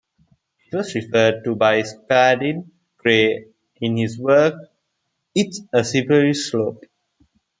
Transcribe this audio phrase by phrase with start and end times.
[0.71, 3.45] It was referred to by Spalding Gray
[3.81, 4.55] in his work
[5.35, 6.85] "It's a Slippery Slope".